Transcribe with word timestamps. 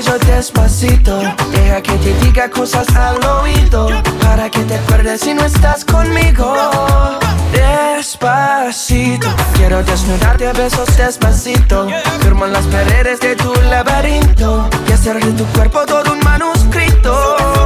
cuello 0.00 0.18
despacito. 0.18 1.20
Deja 1.52 1.82
que 1.82 1.92
te 1.92 2.14
diga 2.24 2.50
cosas 2.50 2.86
al 2.96 3.22
oído, 3.24 3.88
para 4.22 4.50
que 4.50 4.60
te 4.60 4.74
acuerdes 4.74 5.20
si 5.20 5.34
no 5.34 5.44
estás 5.44 5.84
conmigo. 5.84 6.54
Despacito, 7.52 9.28
quiero 9.54 9.82
desnudarte 9.82 10.48
a 10.48 10.52
besos 10.52 10.96
despacito. 10.96 11.88
Firmo 12.20 12.46
las 12.46 12.66
paredes 12.66 13.20
de 13.20 13.36
tu 13.36 13.52
laberinto 13.68 14.68
y 14.88 14.92
hacer 14.92 15.22
de 15.22 15.32
tu 15.32 15.44
cuerpo 15.52 15.84
todo 15.86 16.12
un 16.12 16.20
manuscrito. 16.20 17.59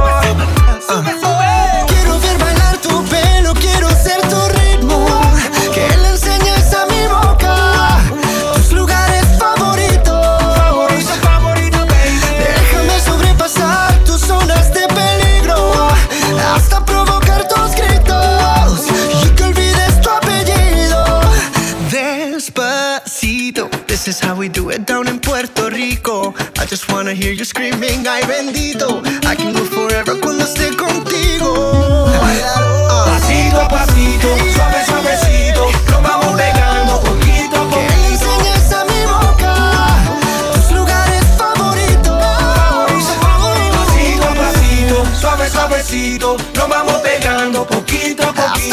I 27.15 27.17
hear 27.17 27.31
you 27.31 27.45
screaming, 27.45 28.05
ay 28.05 28.23
bendito. 28.27 29.01
I 29.25 29.35
can 29.35 29.53
go 29.53 29.63
forever 29.63 30.19
cuando 30.19 30.43
esté 30.43 30.75
contigo. 30.75 32.11
Pasito 33.05 33.61
a 33.61 33.69
pasito, 33.69 34.27
suave 34.53 34.85
suavecito, 34.85 35.71
nos 35.91 36.01
vamos 36.03 36.35
pegando 36.35 36.99
poquito 36.99 37.55
a 37.55 37.69
poquito. 37.69 37.79
Que 37.79 37.85
enseñes 38.11 38.73
a 38.73 38.83
mi 38.83 39.05
boca 39.05 39.55
tus 40.55 40.71
lugares 40.75 41.23
favoritos. 41.37 42.19
Pasito 43.71 44.25
a 44.25 44.35
pasito, 44.35 45.05
suave 45.17 45.49
suavecito, 45.49 46.35
nos 46.53 46.67
vamos 46.67 46.95
pegando 46.95 47.65
poquito 47.65 48.23
a 48.23 48.33
poquito. 48.33 48.64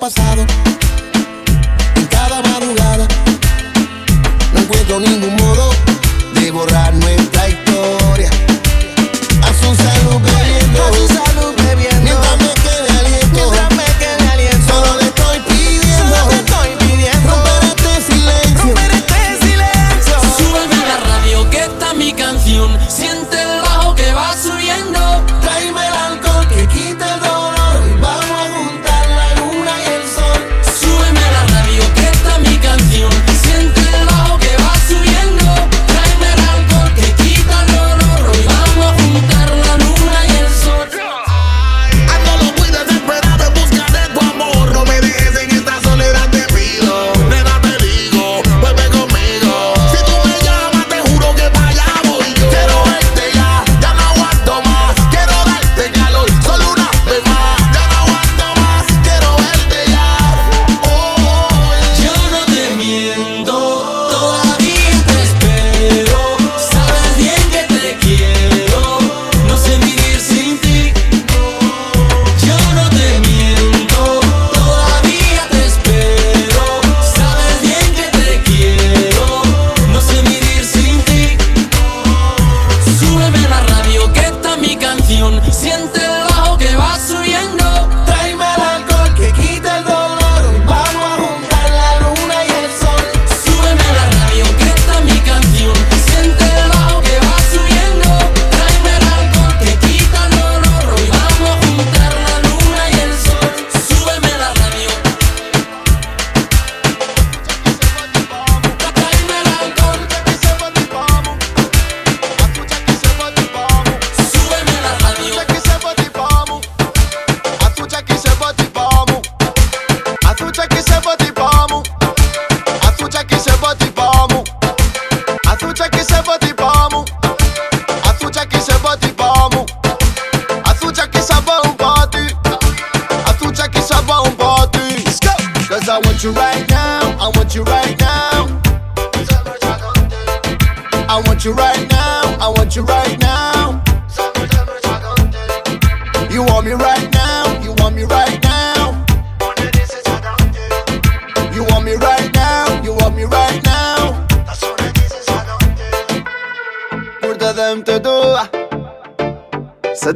pasado. 0.00 0.69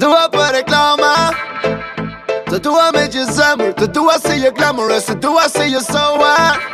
Tattooer 0.05 0.29
reclama. 0.53 1.33
Tattooer 2.45 2.93
made 2.93 3.15
me? 3.57 3.73
Do 3.87 4.11
I 4.11 4.19
say 4.19 4.39
you're 4.39 4.53
glamorous. 4.53 5.07
I 5.39 5.47
see 5.47 5.71
you 5.71 5.81
so 5.81 5.99
hot. 5.99 6.74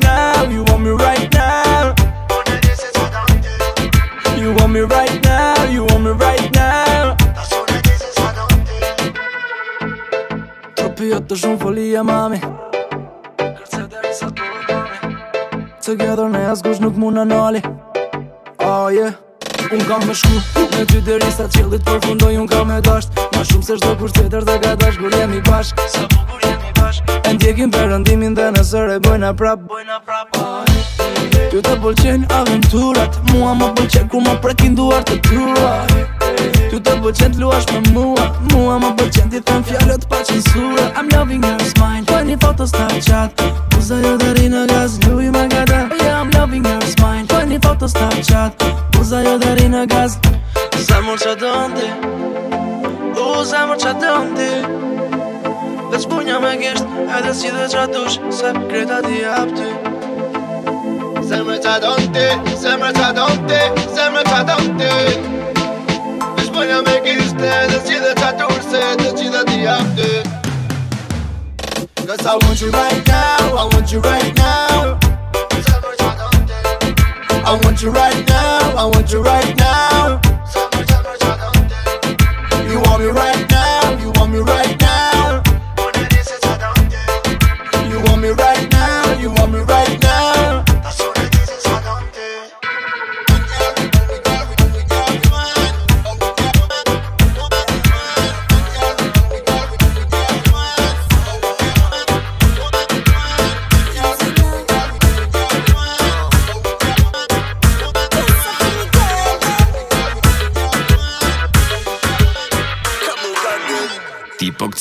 të 11.31 11.37
shumë 11.39 11.59
folia 11.61 12.01
mami. 12.03 12.37
Kërce 13.39 13.85
dhe 13.87 13.99
risa 14.03 14.27
të 14.35 14.47
rëmami 14.51 15.11
Together 15.85 16.27
ne 16.33 16.41
askush 16.51 16.81
nuk 16.83 16.97
mund 16.99 17.15
në 17.15 17.23
nali. 17.29 17.61
Oh 18.67 18.89
yeah 18.91 19.15
Unë 19.71 19.85
kam 19.87 20.03
me 20.05 20.13
shku 20.13 20.41
Me 20.75 20.83
ty 20.91 20.99
deri 21.07 21.31
sa 21.31 21.47
qëllit 21.47 21.87
përfundoj 21.87 22.35
Unë 22.41 22.51
kam 22.51 22.67
me 22.67 22.81
dasht. 22.83 23.15
Ma 23.31 23.45
shumë 23.47 23.63
se 23.69 23.79
shdo 23.79 23.95
kur 24.01 24.11
tjetër 24.11 24.43
dhe 24.49 24.59
ka 24.65 24.75
dash 24.83 24.99
Kur 24.99 25.15
jemi 25.15 25.39
bashk. 25.47 25.79
Sa 25.95 26.03
bukur 26.11 26.43
jemi 26.43 26.70
zëre 28.71 28.99
bojna 28.99 29.33
prap 29.33 29.59
Bojna 29.67 29.97
prap 30.05 30.31
Ty 31.51 31.59
të 31.65 31.73
pëlqen 31.83 32.21
aventurat 32.31 33.17
Mua 33.31 33.51
më 33.59 33.67
pëlqen 33.77 34.07
ku 34.11 34.21
më 34.23 34.35
prekin 34.43 34.77
duar 34.77 35.03
të 35.09 35.17
tua 35.27 35.71
Ty 36.71 36.79
të 36.79 36.93
pëlqen 37.03 37.35
t'luash 37.35 37.67
me 37.73 37.81
mua 37.95 38.27
Mua 38.53 38.77
më 38.83 38.91
pëlqen 38.99 39.33
t'i 39.33 39.41
thëm 39.49 39.65
fjallët 39.67 40.07
pa 40.11 40.21
qënsura 40.29 40.85
I'm 40.95 41.11
loving 41.11 41.43
your 41.43 41.67
smile 41.73 42.05
Po 42.07 42.21
një 42.29 42.37
foto 42.43 42.67
Snapchat 42.71 43.43
Uza 43.79 43.99
jo 44.05 44.13
dheri 44.21 44.47
në 44.53 44.63
gaz, 44.71 44.95
luj 45.07 45.27
me 45.35 45.43
gada 45.51 45.81
Yeah, 45.99 46.21
I'm 46.21 46.31
loving 46.37 46.67
your 46.67 46.87
smile 46.93 47.27
Po 47.27 47.41
një 47.51 47.59
foto 47.65 47.91
Snapchat 47.91 48.67
Uza 49.01 49.19
jo 49.25 49.35
dheri 49.41 49.67
në 49.73 49.87
gaz. 49.91 50.19
Zemur 50.87 51.19
që 51.19 51.35
dëndi 51.43 51.89
U 53.19 53.43
zemur 53.51 53.83
që 53.83 53.97
dëndi 54.05 55.20
Veç 55.91 56.07
punja 56.09 56.39
me 56.39 56.55
gisht 56.55 56.85
Edhe 57.17 57.33
si 57.33 57.49
dhe 57.51 57.65
qa 57.73 57.85
dush 57.93 58.19
Se 58.31 58.53
kreta 58.69 59.01
ti 59.01 59.25
ap 59.25 59.49
ty. 59.57 59.69
Zemre 61.29 61.57
qa 61.63 61.75
don 61.81 62.01
ti 62.13 62.27
Zemre 62.61 62.91
qa 62.93 63.09
don 63.15 63.35
ti 63.47 63.59
Zemre 63.95 64.23
qa 64.23 64.39
don 64.47 64.65
ti. 64.79 64.91
Veç 66.37 66.49
punja 66.53 66.81
me 66.87 66.95
gisht 67.05 67.41
Edhe 67.41 67.79
si 67.85 67.99
dhe 68.03 68.13
qa 68.21 68.31
dush 68.39 68.63
Se 68.71 68.81
të 69.01 69.09
qita 69.19 69.43
ti 69.49 69.67
ap 69.67 69.87
ty. 69.97 70.11
Cause 72.07 72.25
I 72.25 72.35
want 72.35 72.61
you 72.61 72.71
right 72.71 73.07
now 73.07 73.57
I 73.61 73.63
want 73.73 73.91
you 73.91 73.99
right 73.99 74.35
now. 74.37 74.99
I 77.43 77.59
want 77.63 77.81
you 77.81 77.91
right 77.91 78.27
now 78.29 78.77
I 78.77 78.85
want 78.85 79.11
you 79.11 79.21
right 79.21 79.57
now 79.57 80.30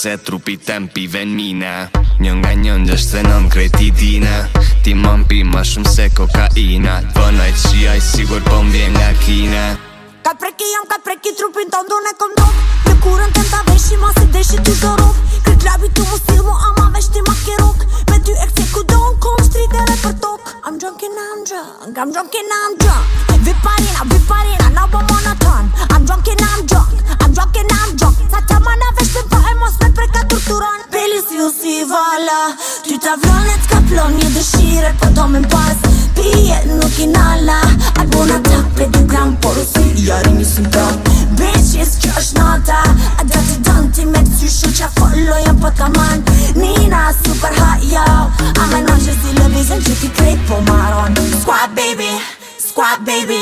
se 0.00 0.16
trupi 0.16 0.56
tempi 0.56 1.06
ven 1.06 1.34
mine 1.36 1.90
Një 2.24 2.32
nga 2.38 2.52
një 2.56 2.74
ndështë 2.82 3.10
se 3.10 3.20
nëm 3.26 3.48
kreti 3.52 3.90
Ti 4.84 4.94
më 4.96 5.12
mpi 5.20 5.42
ma 5.44 5.60
shumë 5.60 5.92
se 5.92 6.06
kokaina. 6.16 6.94
Vënaj 7.16 7.52
të 7.52 7.60
shiaj 7.64 8.00
sigur 8.00 8.40
po 8.48 8.62
mbje 8.64 8.86
nga 8.96 9.10
kine. 9.24 9.64
Ka 10.24 10.32
preki 10.40 10.72
jam, 10.72 10.88
ka 10.88 10.96
preki 11.04 11.36
trupin 11.36 11.68
të 11.68 11.84
ndone 11.84 12.12
kom 12.16 12.32
do 12.38 12.48
Në 12.88 12.94
kurën 13.04 13.32
të 13.36 13.44
nda 13.48 13.60
veshi 13.68 14.00
ma 14.00 14.12
si 14.16 14.26
deshi 14.32 14.64
të 14.64 14.78
zhorok 14.80 15.16
Kët 15.44 15.68
labi 15.68 15.92
të 15.92 16.08
mu 16.08 16.16
stil 16.22 16.44
mu 16.48 16.56
ama 16.56 16.79
ti 17.12 17.20
ma 17.26 17.34
ke 17.44 17.54
rok 17.60 17.78
Me 18.10 18.16
ty 18.24 18.32
e 18.32 18.46
këthe 18.46 18.64
ku 18.72 18.82
do 18.90 18.98
në 18.98 19.18
kom 19.22 19.38
shtritere 19.46 19.96
për 20.02 20.14
tok. 20.22 20.42
I'm 20.66 20.78
drunk 20.78 21.02
in 21.02 21.18
Amgja 21.26 21.62
I'm 21.84 22.12
drunk 22.12 22.34
in 22.40 22.52
Amgja 22.60 22.96
Viparina, 23.46 24.02
viparina, 24.10 24.68
na 24.76 24.86
po 24.86 25.00
mona 25.08 25.34
ton 25.42 25.70
I'm 25.90 26.04
drunk 26.04 26.28
in 26.28 26.44
Amgja 26.50 26.82
I'm 27.20 27.32
drunk 27.32 27.56
in 27.56 27.70
Amgja 27.80 28.10
Sa 28.30 28.40
qa 28.48 28.60
ma 28.60 28.74
na 28.82 28.90
veshtim 28.98 29.26
pa 29.32 29.40
e 29.50 29.54
mos 29.60 29.74
me 29.80 29.88
preka 29.96 30.22
turturon 30.28 30.80
Peli 30.92 31.20
si 31.26 31.40
u 31.46 31.50
si 31.50 31.82
vala 31.92 32.40
Ty 32.86 32.98
ta 32.98 33.16
vlone 33.22 33.56
t'ka 33.64 33.80
plon. 33.88 34.14
Një 34.20 34.28
dëshire 34.36 34.92
po 35.00 35.10
do 35.16 35.26
me 35.32 35.40
mpas 35.46 35.78
Pije 36.14 36.58
nuk 36.76 36.98
i 36.98 37.06
nala. 37.06 37.60
Albona 38.02 38.38
tak 38.50 38.66
pe 38.76 38.90
dy 38.92 39.06
gram 39.10 39.36
Por 39.40 39.56
u 39.58 39.64
si 39.72 40.06
jarini 40.06 40.44
si 40.44 40.60
mpron 40.66 41.19
bitch 41.40 41.74
jest 41.74 41.98
wciąż 41.98 42.32
nota 42.32 42.82
A 43.18 43.24
daty 43.24 43.56
danty 43.60 44.06
me 44.06 44.18
zuszycia 44.38 44.88
follow 44.88 45.60
pod 45.60 45.74
kaman 45.74 46.22
Nina 46.56 47.12
super 47.24 47.54
hot 47.54 47.84
yo 47.92 48.04
A 48.60 49.48
vision, 49.48 49.78
you 49.78 49.94
can 50.00 50.10
play 50.10 50.36
ty 50.36 50.46
krypo 50.46 50.60
maron 50.60 51.14
Squad 51.42 51.74
baby, 51.74 52.10
squad 52.58 53.04
baby 53.04 53.40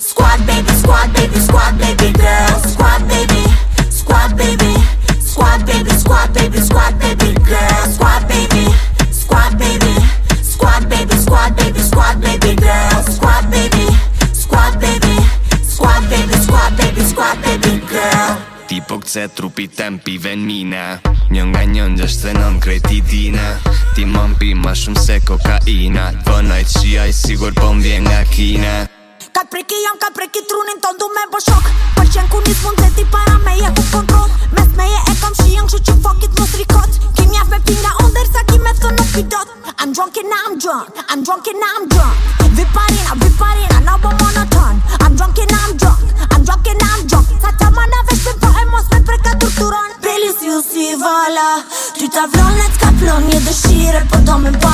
Squad 0.00 0.40
baby, 0.46 0.72
squad 0.80 1.12
baby, 1.12 1.40
squad 1.40 1.78
baby 1.78 2.12
girl 2.12 2.70
Squad 2.72 3.02
baby, 3.08 3.42
squad 3.90 4.36
baby 4.36 4.74
Squad 5.20 5.66
baby, 5.66 5.90
squad 5.90 6.32
baby, 6.34 6.60
squad 6.60 6.98
baby 6.98 7.34
girl 7.48 7.82
Squad 7.94 8.28
baby, 8.28 8.64
squad 9.12 9.58
baby 9.58 9.94
Squad 10.42 10.88
baby, 10.88 11.16
squad 11.16 11.56
baby, 11.56 11.80
squad 11.80 12.20
baby 12.20 12.54
girl 12.56 13.02
Squad 13.02 13.50
baby, 13.50 13.86
squad 14.32 14.80
baby 14.80 15.29
squad 15.80 16.04
baby, 16.10 16.36
squad 16.44 16.76
baby, 16.76 17.00
squad 17.00 17.36
baby 17.40 17.80
girl. 17.88 18.36
Ti 18.68 18.78
po 18.86 19.00
trupi 19.34 19.66
tempive 19.66 20.36
n'mina 20.36 21.00
Një 21.32 21.42
nga 21.50 21.62
një 21.66 21.84
njështë 21.96 22.22
dhe 22.22 22.32
nëm 22.38 22.60
krejti 22.62 23.00
Ti 23.96 24.04
më 24.04 24.24
mpi 24.34 24.54
ma 24.54 24.76
shumë 24.76 25.00
se 25.00 25.18
kokaina. 25.26 26.12
Të 26.22 26.38
të 26.46 26.70
shiaj 26.76 27.10
sigur 27.16 27.56
po 27.56 27.72
m'vjen 27.74 28.06
nga 28.06 28.22
kina 28.30 28.99
Ka 29.32 29.44
preki 29.50 29.76
jam, 29.84 29.96
ka 30.02 30.10
preki 30.10 30.40
trunin 30.48 30.80
ton 30.82 30.96
du 30.98 31.06
me 31.14 31.22
bë 31.32 31.40
shok. 31.46 31.66
Për 31.96 32.06
qenë 32.14 32.30
ku 32.32 32.38
nis 32.46 32.60
mund 32.64 32.80
zeti 32.82 33.04
para 33.12 33.36
me 33.44 33.52
je 33.60 33.68
ku 33.76 33.82
kontrol. 33.92 34.28
Mes 34.56 34.70
me 34.78 34.86
je 34.90 35.00
e 35.10 35.14
kam 35.20 35.34
shion 35.40 35.66
që 35.70 35.94
fuck 36.02 36.24
it 36.26 36.32
mos 36.38 36.54
rikot. 36.60 36.98
Ki 37.16 37.26
mjaf 37.30 37.48
me 37.52 37.58
pinga 37.68 37.92
under 38.04 38.26
sa 38.32 38.42
ki 38.50 38.58
me 38.64 38.72
thë 38.80 38.90
nuk 38.96 39.10
pidot 39.14 39.48
I'm 39.80 39.92
drunk 39.92 40.16
and 40.18 40.32
I'm 40.40 40.58
drunk, 40.58 40.92
I'm 41.08 41.22
drunk 41.24 41.46
and 41.48 41.62
I'm 41.70 41.88
drunk. 41.88 42.16
Viparina, 42.58 43.12
viparina, 43.22 43.78
na 43.86 43.96
bo 44.02 44.10
monoton. 44.20 44.76
I'm 45.00 45.16
drunk 45.16 45.38
and 45.38 45.54
I'm 45.60 45.76
drunk, 45.76 46.02
I'm 46.32 46.44
drunk 46.44 46.66
and 46.72 46.82
I'm 46.90 47.06
drunk. 47.06 47.26
Sa 47.40 47.50
ta 47.60 47.70
ma 47.70 47.86
na 47.86 48.02
vesh 48.10 48.28
po 48.42 48.48
e 48.50 48.64
mos 48.72 48.90
me 48.92 49.00
preka 49.00 49.38
torturon. 49.40 49.90
Belis 50.02 50.42
ju 50.42 50.60
si 50.60 50.94
vala 50.96 51.64
Ty 51.98 52.08
ta 52.08 52.26
vlon 52.32 52.60
e 52.64 52.68
t'ka 52.74 52.90
plon 53.00 53.22
një 53.30 53.40
dëshire 53.46 54.04
po 54.10 54.18
do 54.26 54.38
me 54.38 54.52
pas 54.58 54.69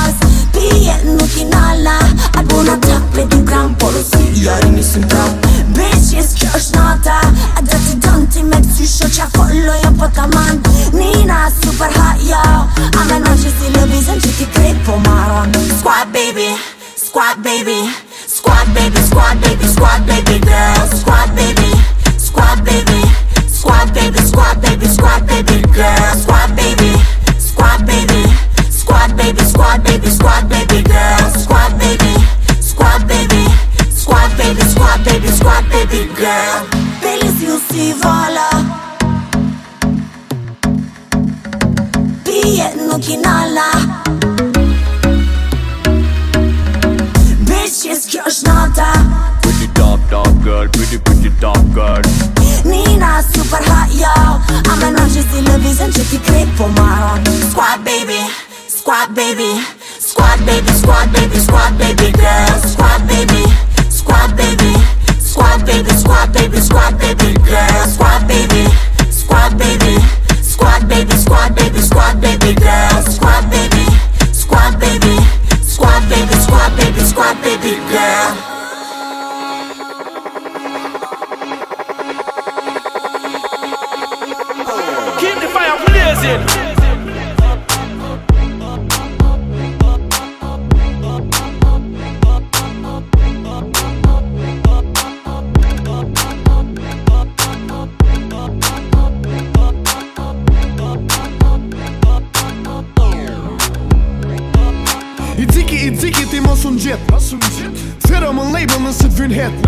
dziki, 105.51 105.77
i 105.87 105.91
dziki 105.95 106.25
ti 106.31 106.41
mos 106.43 106.65
unë 106.67 106.79
gjith 106.83 107.77
Thera 108.07 108.31
më 108.31 108.49
label 108.53 108.83
nëse 108.85 109.09
t'vyn 109.11 109.33
het. 109.35 109.67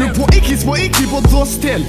Nuk 0.00 0.14
po 0.16 0.28
iki, 0.36 0.56
s'po 0.56 0.76
iki, 0.80 1.06
po 1.10 1.20
t'do 1.26 1.44
stil 1.48 1.84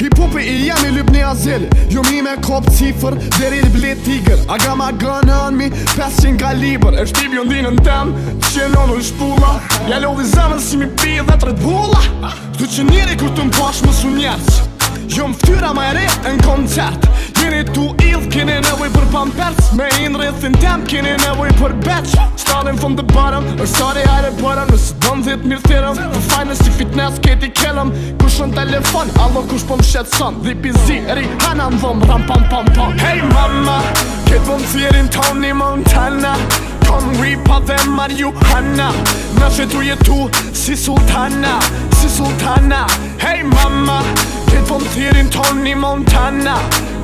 Hip-hopi 0.00 0.42
i 0.42 0.54
jam 0.66 0.82
i 0.88 0.90
lyp 0.96 1.10
një 1.14 1.22
azil 1.28 1.66
Jo 1.92 2.02
mi 2.08 2.22
me 2.24 2.34
kop 2.44 2.66
cifër, 2.74 3.14
deri 3.38 3.62
i 3.62 3.70
blet 3.72 4.02
tiger. 4.04 4.40
I 4.48 4.58
got 4.58 4.76
my 4.76 4.90
gun 4.98 5.30
on 5.30 5.56
me, 5.56 5.70
500 5.94 6.36
kaliber. 6.40 6.98
E 6.98 7.06
shtip 7.06 7.32
jo 7.36 7.44
ndinën 7.46 7.78
tem, 7.86 8.12
qenon 8.50 8.96
u 8.96 9.00
shpulla. 9.02 9.54
Ja 9.88 10.02
lodhi 10.02 10.26
zemën 10.34 10.60
si 10.60 10.76
mi 10.82 10.90
pi 11.00 11.20
dhe 11.22 11.38
tret 11.40 11.60
bulla 11.62 12.02
Ktu 12.54 12.70
që 12.76 12.86
njeri 12.90 13.18
kur 13.20 13.34
të 13.36 13.50
m'pash 13.50 13.84
më 13.86 13.98
su 14.00 14.14
njerës 14.14 14.73
Jo 15.08 15.28
m'ftyra 15.28 15.74
ma 15.76 15.90
e 15.90 15.94
re 15.98 16.06
në 16.24 16.44
koncert. 16.44 17.08
Jeni 17.40 17.64
tu 17.74 17.90
idh, 18.00 18.28
keni 18.32 18.60
nevoj 18.64 18.88
për 18.94 19.10
pampers. 19.12 19.72
Me 19.76 19.88
in 20.00 20.16
rrithin 20.16 20.56
tem, 20.62 20.84
keni 20.88 21.16
nevoj 21.24 21.50
për 21.60 21.76
beq. 21.84 22.14
Starting 22.40 22.76
from 22.76 22.94
the 22.96 23.02
bottom, 23.02 23.44
or 23.60 23.66
sorry 23.66 24.02
hajde 24.06 24.30
bottom 24.40 24.68
Nëse 24.70 24.94
dëm 25.02 25.22
dhit 25.26 25.46
mirë 25.48 25.62
thirëm 25.64 25.96
Të 25.98 26.20
fajnë 26.28 26.56
si 26.60 26.72
fitness, 26.76 27.18
keti 27.24 27.48
kellëm 27.56 27.90
Kush 28.20 28.36
në 28.42 28.54
telefon, 28.54 29.10
allo 29.24 29.42
kush 29.50 29.64
po 29.66 29.78
m'shet 29.80 30.10
son 30.14 30.38
Dhipi 30.44 30.70
zi, 30.84 31.00
ri, 31.18 31.24
hana 31.42 31.70
më 31.74 31.80
dhëm, 31.82 32.04
ram 32.10 32.26
pam 32.28 32.44
pam 32.52 32.70
pam. 32.76 32.94
Hey 33.00 33.22
mama, 33.32 33.80
ketë 34.28 34.44
vëm 34.46 34.64
thirin 34.70 35.10
Tony 35.14 35.52
Montana. 35.56 36.36
Kom 36.84 37.10
ripa 37.18 37.58
dhe 37.66 37.78
marijuana 37.96 38.90
Na 39.40 39.48
që 39.50 39.66
tu 39.72 39.82
jetu 39.82 40.18
si 40.52 40.76
sultana, 40.78 41.58
si 41.98 42.12
sultana. 42.12 42.84
Hey 43.18 43.42
mama, 43.42 43.98
ketë 44.64 44.72
vëm 44.72 44.84
thirin 44.94 45.30
Tony 45.30 45.74
Montana 45.74 46.56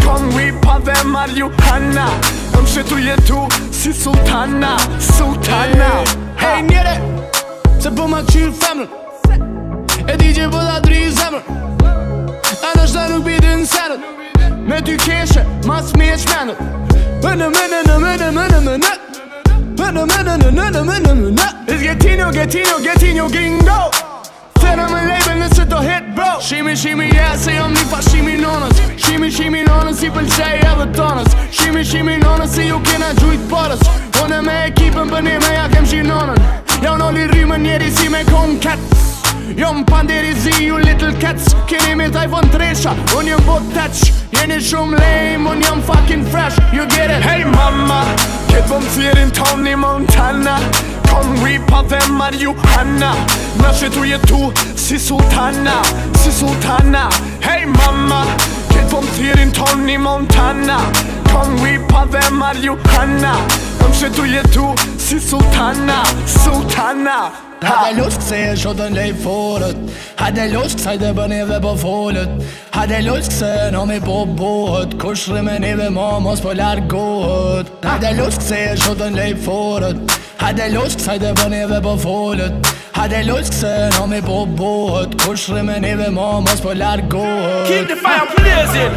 Kom 0.05 0.31
ripa 0.37 0.79
dhe 0.85 0.95
marijuanaËm 1.05 2.67
që 2.71 2.83
tu 2.89 2.97
jetu 2.99 3.49
si 3.73 3.93
sultana, 3.93 4.77
sultana. 5.01 6.05
Hey 6.39 6.63
njere, 6.63 7.01
se 7.81 7.91
po 7.91 8.07
ma 8.07 8.23
qyrë 8.23 8.53
femrën. 8.53 8.89
E 10.07 10.17
di 10.17 10.33
që 10.37 10.49
po 10.51 10.59
ta 10.59 10.81
dri 10.81 11.11
zemrën. 11.11 11.43
A 12.63 12.73
në 12.77 12.87
shta 12.87 13.09
nuk 13.11 13.25
bidi 13.25 13.47
në 13.47 13.67
senët 13.67 14.01
Me 14.69 14.81
ty 14.83 14.97
keshe, 14.97 15.45
mas 15.67 15.93
mi 15.97 16.11
e 16.13 16.17
shmenët 16.19 16.61
mënë, 17.25 17.49
në, 17.49 17.49
mënë, 17.57 17.81
mënë, 18.05 18.31
mënë 18.37 18.93
Mënë, 19.81 20.07
mënë, 20.13 20.37
në, 20.45 20.51
në, 20.51 20.71
në, 20.77 20.85
mënë, 20.91 21.15
mënë 21.23 21.49
It's 21.67 21.83
Getino, 21.83 22.31
Getino, 22.31 22.79
Getino, 22.85 23.29
Gingo. 23.29 23.81
Thera 24.61 24.87
label 25.41 25.49
nëse 25.49 25.65
do 25.69 25.77
hit 25.77 26.15
bro. 26.15 26.41
Shimi, 26.41 26.77
shimi, 26.77 27.09
yeah, 27.13 27.37
se 27.37 27.55
jom 27.55 27.73
një 27.73 27.85
pa 27.91 28.01
shimi 28.03 28.37
nonës 28.41 28.81
Shimi, 28.97 29.31
shimi, 29.31 29.63
nonës, 29.65 29.99
si 30.01 30.11
pëlqej 30.11 30.65
edhe 30.65 30.87
tonës. 30.97 31.37
Shimi, 31.51 31.85
shimi, 31.85 32.19
nonës, 32.21 32.55
si 32.55 32.69
ju 32.69 32.81
kena 32.85 33.13
gjujt 33.21 33.47
porës 33.51 33.81
Une 34.25 34.43
me 34.43 34.57
ekipën 34.69 35.11
bëni 35.11 35.39
me 35.41 35.55
ja 35.55 35.69
kem 35.73 35.87
shinonën 35.87 36.43
Ja 36.83 36.95
unë 36.97 37.09
oli 37.09 37.29
rrimën 37.33 37.63
njeri 37.63 37.91
si 37.93 38.09
me 38.09 38.25
kon 38.31 38.59
cats 38.61 39.10
Jo 39.59 39.73
më 39.75 39.85
panderi 39.89 40.35
zi 40.39 40.53
ju 40.67 40.79
little 40.79 41.13
cats. 41.19 41.55
Keni 41.67 41.95
me 41.99 42.07
taj 42.11 42.29
von 42.31 42.47
tresha 42.53 42.93
Unë 43.19 43.33
jëm 43.33 43.43
bot 43.47 43.67
touch? 43.75 44.13
Jeni 44.35 44.61
shumë 44.63 44.99
lame 45.01 45.51
Unë 45.51 45.67
jëm 45.67 45.83
fucking 45.89 46.25
fresh. 46.31 46.59
You 46.73 46.87
get 46.95 47.11
it. 47.11 47.25
Hey 47.25 47.45
mama, 47.45 48.05
ketë 48.51 48.69
vëm 48.71 48.87
thirin 48.95 49.35
Tony 49.35 49.75
Montana. 49.75 50.59
Kom 51.11 51.35
ripa 51.43 51.83
dhe 51.91 51.99
marijuana 52.15 53.11
Na 53.59 53.73
që 53.75 53.91
tu 53.91 54.07
jetu 54.07 54.53
si 54.79 54.99
sultana, 55.03 55.81
si 56.23 56.31
sultana. 56.33 57.09
Hey 57.43 57.67
mama, 57.67 58.23
ketë 58.71 58.89
vëm 58.95 59.13
thirin 59.19 59.55
Tony 59.57 59.99
Montana. 59.99 60.79
Kom 61.33 61.59
ripa 61.65 62.07
dhe 62.15 62.25
marijuana 62.39 63.37
Na 63.83 63.93
që 64.01 64.15
tu 64.15 64.31
jetu 64.31 64.73
si 64.99 65.19
sultana, 65.21 66.03
sultana 66.41 67.50
Hade 67.63 68.01
lust 68.01 68.23
se 68.23 68.37
e 68.51 68.55
shotën 68.57 68.95
lej 68.95 69.13
forët. 69.25 69.77
Hade 70.17 70.47
lust 70.53 70.79
kësaj 70.81 70.97
dhe 71.03 71.13
bëni 71.19 71.41
dhe 71.51 71.61
po 71.65 71.75
folët. 71.83 72.33
Hade 72.77 73.01
lust 73.07 73.33
se 73.39 73.53
në 73.75 73.85
mi 73.91 74.01
po 74.01 74.25
bohët. 74.41 74.99
Kush 75.03 75.29
rrimeni 75.29 75.77
dhe 75.81 75.91
ma 75.91 76.19
mos 76.25 76.41
po 76.41 76.57
largohët. 76.61 77.73
Hade 77.85 78.13
lust 78.19 78.43
se 78.49 78.61
e 78.73 78.77
shotën 78.85 79.17
lej 79.21 79.35
forët. 79.47 80.19
Hade 80.43 80.73
lust 80.75 81.01
kësaj 81.01 81.19
dhe 81.25 81.35
bëni 81.43 81.65
dhe 81.73 81.83
po 81.85 81.97
folët. 82.05 82.77
Hajde 83.01 83.21
lojt 83.25 83.49
këse 83.49 83.71
në 83.95 84.07
mi 84.11 84.19
po 84.27 84.43
bohet 84.59 85.15
Kur 85.23 85.39
shre 85.41 85.63
me 85.65 85.79
neve 85.81 86.11
ma 86.13 86.27
mos 86.45 86.61
po 86.61 86.75
largohet 86.77 87.71
Keep 87.71 87.89
the 87.89 87.97
fire 87.97 88.27
blazing 88.37 88.93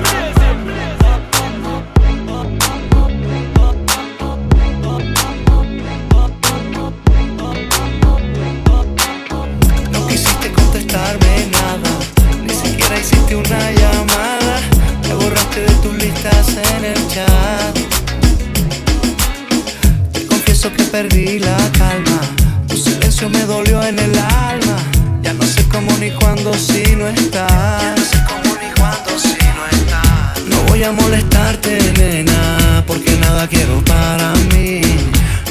perdí 20.93 21.39
la 21.39 21.57
calma. 21.71 22.19
Tu 22.67 22.77
silencio 22.77 23.27
me 23.27 23.43
dolió 23.45 23.83
en 23.83 23.97
el 23.97 24.15
alma. 24.15 24.77
Ya 25.23 25.33
no 25.33 25.43
sé 25.43 25.67
cómo 25.67 25.91
ni 25.97 26.11
cuándo 26.11 26.53
si 26.53 26.95
no 26.95 27.07
estás. 27.07 27.97
no 27.97 28.05
sé 28.05 28.19
cómo 28.29 28.49
ni 28.61 28.69
cuándo 28.79 29.11
si 29.17 29.43
no 29.57 29.63
estás. 29.77 30.43
No 30.51 30.57
voy 30.67 30.83
a 30.83 30.91
molestarte, 30.91 31.79
nena, 31.97 32.83
porque 32.85 33.17
nada 33.17 33.47
quiero 33.47 33.83
para 33.85 34.33
mí. 34.51 34.81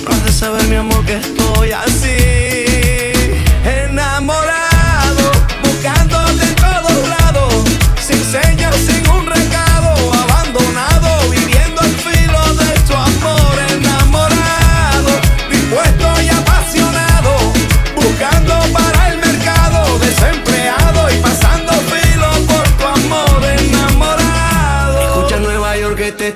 No 0.04 0.10
has 0.14 0.24
de 0.26 0.32
saber, 0.32 0.64
mi 0.68 0.76
amor, 0.76 1.04
que 1.04 1.16
estoy 1.16 1.72
así. 1.72 2.71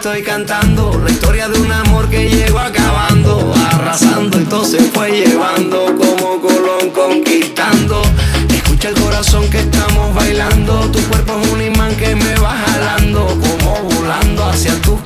Estoy 0.07 0.23
cantando 0.23 0.97
la 1.03 1.11
historia 1.11 1.49
de 1.49 1.59
un 1.59 1.73
amor 1.73 2.09
que 2.09 2.31
llegó 2.31 2.61
acabando, 2.61 3.53
arrasando 3.73 4.40
y 4.40 4.45
todo 4.45 4.64
se 4.64 4.79
fue 4.79 5.11
llevando 5.11 5.87
como 5.97 6.40
Colón 6.40 6.90
conquistando. 6.95 8.01
Escucha 8.49 8.90
el 8.90 8.95
corazón 8.95 9.51
que 9.51 9.59
estamos 9.59 10.14
bailando, 10.14 10.88
tu 10.92 11.01
cuerpo 11.09 11.40
es 11.42 11.51
un 11.51 11.61
imán 11.61 11.92
que 11.97 12.14
me 12.14 12.37
va 12.37 12.55
jalando, 12.57 13.27
como 13.27 13.83
volando 13.95 14.45
hacia 14.45 14.81
tus 14.83 15.01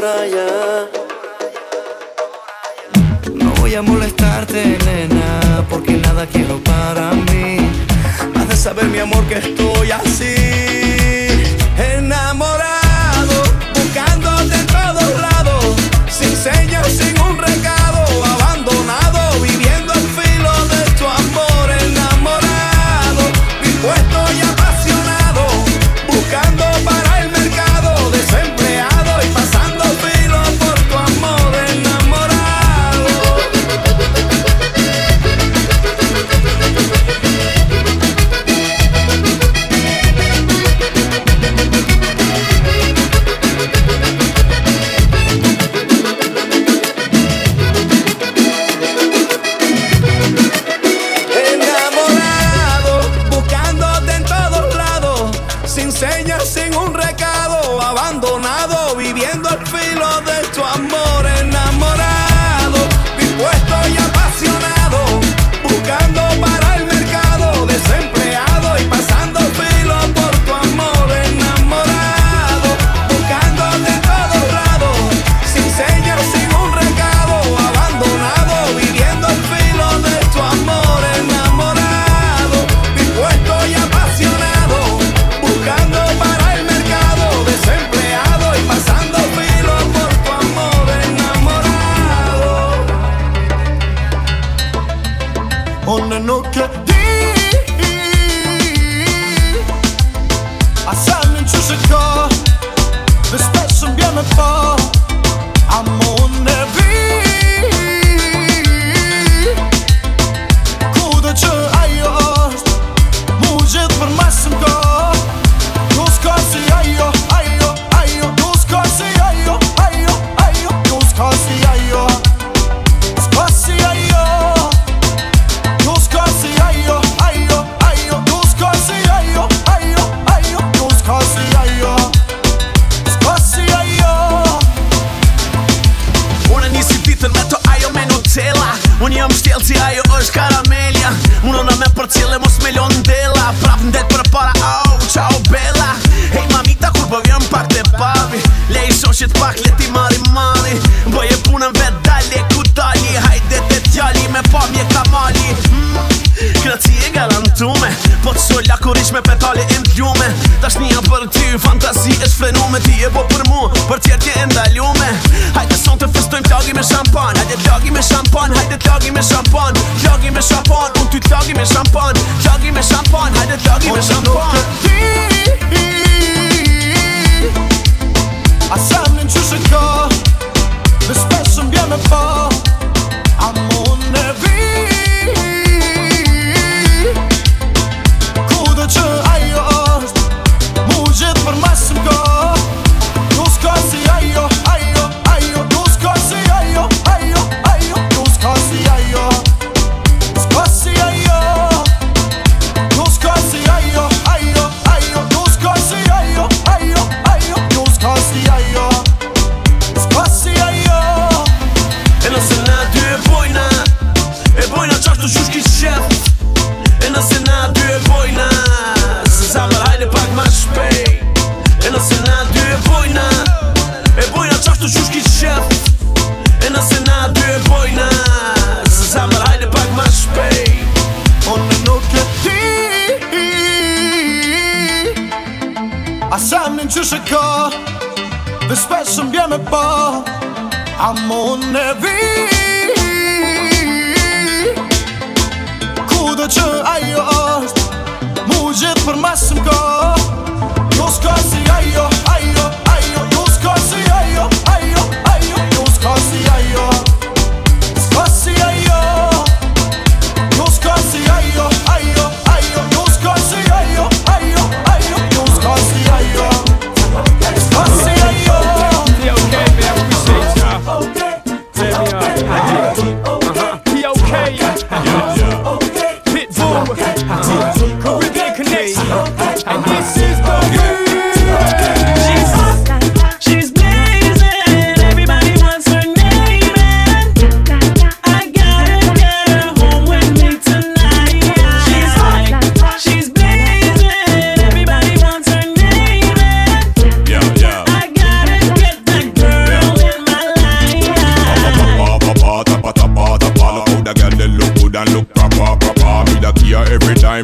allá 0.00 0.88
voy 3.72 3.74
a 3.74 3.82
molestarte, 3.82 4.78
nena, 4.84 5.64
porque 5.70 5.92
nada 5.92 6.26
quiero 6.26 6.58
para 6.62 7.12
mí. 7.12 7.56
Has 8.34 8.48
de 8.48 8.56
saber, 8.56 8.86
mi 8.86 8.98
amor, 8.98 9.24
que 9.28 9.38
estoy 9.38 9.90
así, 9.90 10.41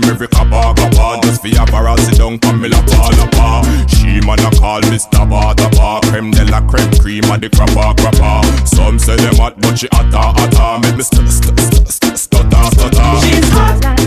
time, 0.08 0.14
every 0.14 0.28
kappa, 0.28 0.74
kappa. 0.74 1.20
Just 1.22 1.42
for 1.42 1.48
your 1.48 1.66
paparazzi 1.66 2.16
down, 2.16 2.38
come 2.38 2.60
me 2.60 2.68
la 2.68 2.80
pa, 2.82 3.08
la 3.16 3.26
pa. 3.30 3.86
She 3.88 4.20
man 4.26 4.40
a 4.40 4.50
call 4.58 4.80
me 4.90 4.98
Stapa, 4.98 5.54
tapa. 5.56 6.00
Creme 6.08 6.30
de 6.30 6.44
la 6.44 6.60
creme, 6.66 6.90
cream 7.00 7.24
of 7.24 7.40
the 7.40 7.48
crapper, 7.48 7.76
ah, 7.78 7.94
crapper. 7.94 8.20
Ah. 8.22 8.64
Some 8.64 8.98
say 8.98 9.16
them 9.16 9.36
hot, 9.36 9.60
but 9.60 9.78
she 9.78 9.88
hotter, 9.92 10.16
hotter. 10.16 10.80
Make 10.86 10.96
me 10.96 11.02
st 11.02 11.28
st 11.28 12.18
stutter, 12.18 12.64
stutter. 12.72 13.26
She's 13.26 13.48
hot, 13.50 13.97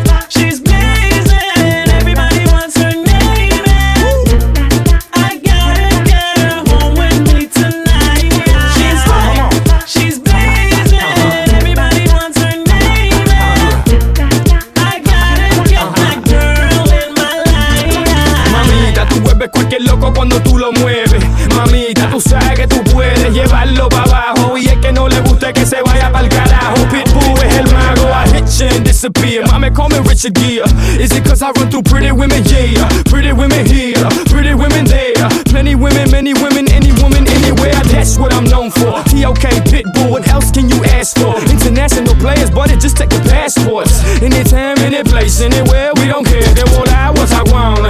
disappear. 29.02 29.42
Mami, 29.50 29.74
call 29.74 29.90
me 29.90 29.98
Richard 30.06 30.36
Gere. 30.36 30.62
Is 31.02 31.10
it 31.12 31.26
cause 31.26 31.42
I 31.42 31.50
run 31.58 31.72
through 31.72 31.90
pretty 31.90 32.12
women? 32.12 32.44
Yeah. 32.46 32.86
Pretty 33.10 33.34
women 33.34 33.66
here, 33.66 33.98
pretty 34.30 34.54
women 34.54 34.86
there. 34.86 35.18
Plenty 35.50 35.74
women, 35.74 36.12
many 36.12 36.34
women, 36.36 36.70
any 36.70 36.94
woman, 37.02 37.26
anywhere. 37.28 37.74
That's 37.90 38.20
what 38.20 38.32
I'm 38.32 38.46
known 38.46 38.70
for. 38.70 39.02
T.O.K. 39.10 39.50
Pitbull, 39.66 40.12
what 40.12 40.28
else 40.30 40.52
can 40.52 40.70
you 40.70 40.78
ask 40.94 41.18
for? 41.18 41.34
International 41.50 42.14
players, 42.22 42.52
but 42.52 42.70
it 42.70 42.80
just 42.80 42.96
take 42.96 43.10
the 43.10 43.22
passports. 43.26 44.06
Anytime, 44.22 44.78
any 44.86 45.02
place, 45.04 45.42
anywhere, 45.42 45.92
we 45.98 46.06
don't 46.06 46.26
care. 46.26 46.46
They 46.54 46.64
will 46.70 46.86
I 46.94 47.10
what 47.10 47.32
I 47.34 47.42
want. 47.50 47.82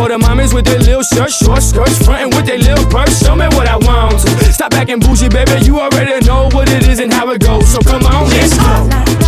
All 0.00 0.08
the 0.08 0.16
mommies 0.16 0.54
with 0.54 0.64
their 0.64 0.80
little 0.80 1.04
shirts, 1.04 1.36
short 1.36 1.62
skirts, 1.62 2.00
frontin' 2.02 2.30
with 2.32 2.46
their 2.46 2.58
little 2.58 2.86
purse. 2.88 3.20
Show 3.20 3.36
me 3.36 3.46
what 3.52 3.68
I 3.68 3.76
want. 3.76 4.20
Stop 4.56 4.72
acting 4.72 5.00
bougie, 5.00 5.28
baby. 5.28 5.66
You 5.66 5.80
already 5.80 6.24
know 6.24 6.48
what 6.52 6.68
it 6.70 6.88
is 6.88 6.98
and 6.98 7.12
how 7.12 7.30
it 7.30 7.42
goes. 7.42 7.68
So 7.68 7.80
come 7.80 8.06
on, 8.06 8.24
let's 8.30 8.56
go. 8.56 9.25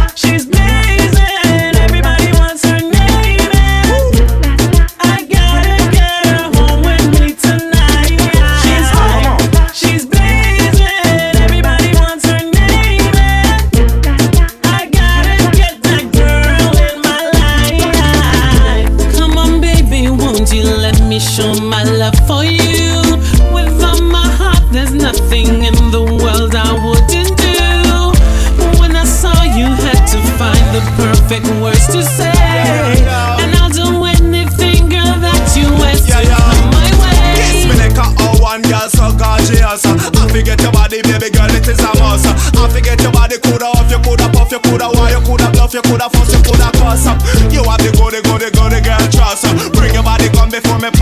Forget 40.38 40.62
your 40.62 40.70
body, 40.70 41.02
baby 41.02 41.30
girl, 41.34 41.50
it 41.50 41.66
is 41.66 41.82
a 41.82 41.90
must. 41.98 42.30
I 42.54 42.70
forget 42.70 43.02
your 43.02 43.10
body, 43.10 43.38
coulda 43.42 43.74
off, 43.74 43.90
you 43.90 43.98
coulda 43.98 44.30
puff, 44.30 44.52
you 44.54 44.60
coulda 44.62 44.86
why, 44.94 45.10
you 45.10 45.20
coulda 45.26 45.50
bluff, 45.50 45.74
you 45.74 45.82
coulda 45.82 46.06
fuss, 46.14 46.30
you 46.30 46.38
coulda 46.46 46.70
cuss. 46.78 47.10
You 47.50 47.66
have 47.66 47.82
the 47.82 47.90
goody, 47.98 48.22
goody, 48.22 48.46
goody 48.54 48.78
girl 48.78 49.02
trust. 49.10 49.42
Bring 49.74 49.94
your 49.98 50.06
body, 50.06 50.30
come 50.30 50.50
before 50.50 50.78
me 50.78 50.94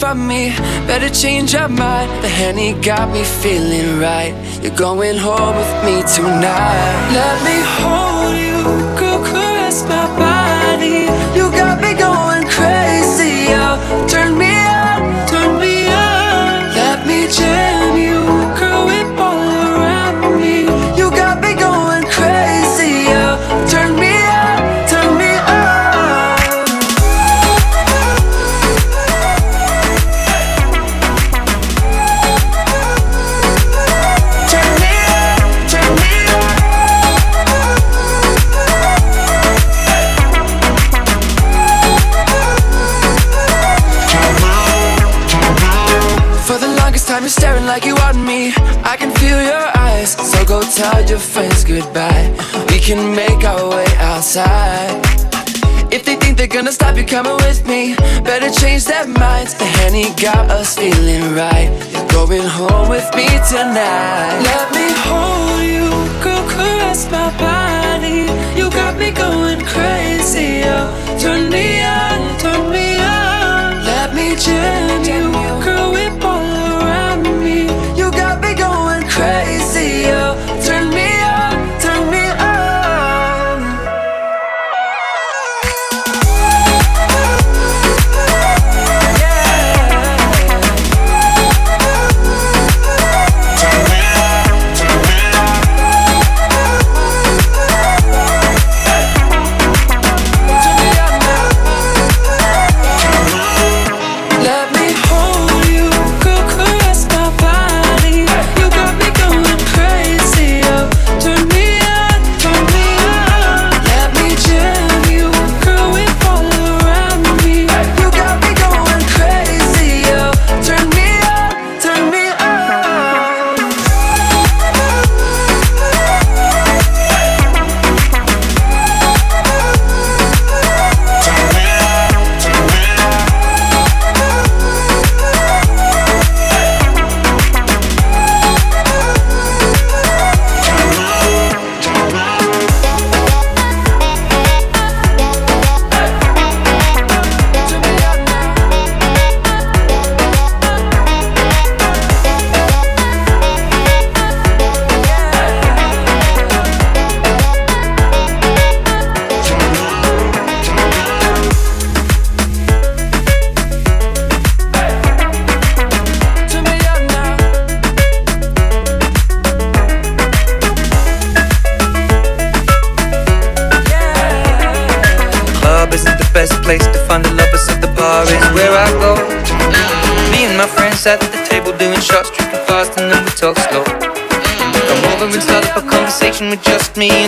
from 0.00 0.26
me. 0.26 0.50
Better 0.86 1.08
change 1.08 1.54
your 1.54 1.68
mind. 1.68 2.10
The 2.22 2.28
honey 2.28 2.72
got 2.74 3.10
me 3.10 3.24
feeling 3.24 3.98
right. 3.98 4.34
You're 4.62 4.76
going 4.76 5.16
home 5.16 5.56
with 5.56 5.74
me 5.86 5.96
tonight. 6.16 6.94
Let 7.20 7.36
me 7.48 7.56
hold 7.78 8.36
you, 8.46 8.60
girl, 8.98 9.20
caress 9.24 9.82
my 9.84 10.06
body. 10.24 11.00
You 11.36 11.44
got 11.60 11.80
me 11.80 11.92
going 11.94 12.44
crazy. 12.56 13.36
Oh, 13.64 14.06
turn 14.08 14.36
me 14.38 14.50
on. 14.50 14.95
Honey 59.96 60.14
got 60.20 60.50
us 60.50 60.76
feeling 60.76 61.34
right. 61.34 61.70
You're 61.90 62.06
going 62.08 62.46
home 62.46 62.90
with 62.90 63.08
me 63.16 63.24
tonight. 63.48 64.42
Let 64.44 64.70
me 64.76 64.92
hold 65.08 65.62
you, 65.64 65.88
girl, 66.22 66.46
caress 66.50 67.10
my 67.10 67.30
body. 67.38 68.28
You 68.60 68.68
got 68.68 68.98
me 68.98 69.10
going 69.10 69.64
crazy. 69.64 70.64
Oh, 70.66 70.92
turn 71.18 71.48
me 71.48 71.80
on, 71.80 72.38
turn 72.38 72.70
me 72.70 72.98
on. 72.98 73.86
Let 73.86 74.14
me 74.14 74.36
jam 74.36 75.02
you, 75.02 75.64
girl. 75.64 75.75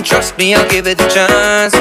trust 0.09 0.38
me, 0.38 0.54
I'll 0.54 0.68
give 0.70 0.86
it 0.86 1.00
a 1.00 1.09
chance. 1.09 1.78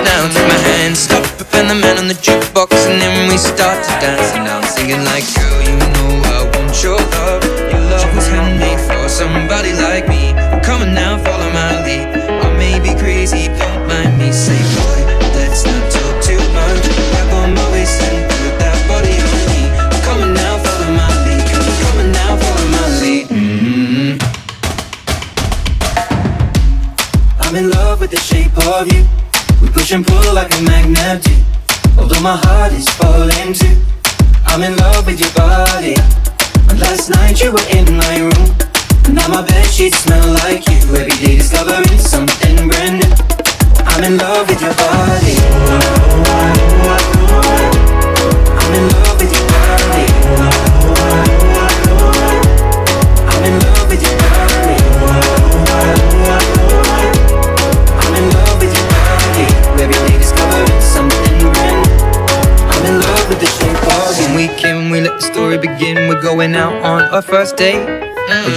going 66.38 66.56
out 66.56 66.74
on 66.86 67.02
our 67.16 67.22
first 67.24 67.58
date. 67.58 67.82